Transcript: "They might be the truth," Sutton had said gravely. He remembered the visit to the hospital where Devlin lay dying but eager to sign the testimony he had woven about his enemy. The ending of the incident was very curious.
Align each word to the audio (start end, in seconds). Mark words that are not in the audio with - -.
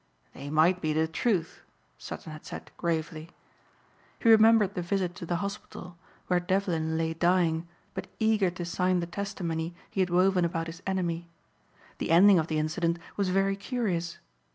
"They 0.33 0.49
might 0.49 0.81
be 0.81 0.93
the 0.93 1.07
truth," 1.07 1.61
Sutton 1.99 2.31
had 2.33 2.43
said 2.43 2.71
gravely. 2.75 3.29
He 4.17 4.29
remembered 4.31 4.73
the 4.73 4.81
visit 4.81 5.13
to 5.17 5.27
the 5.27 5.35
hospital 5.45 5.95
where 6.25 6.39
Devlin 6.39 6.97
lay 6.97 7.13
dying 7.13 7.67
but 7.93 8.07
eager 8.19 8.49
to 8.49 8.65
sign 8.65 8.99
the 8.99 9.05
testimony 9.05 9.75
he 9.91 9.99
had 9.99 10.09
woven 10.09 10.43
about 10.43 10.65
his 10.65 10.81
enemy. 10.87 11.27
The 11.99 12.09
ending 12.09 12.39
of 12.39 12.47
the 12.47 12.57
incident 12.57 12.97
was 13.15 13.29
very 13.29 13.55
curious. 13.55 14.17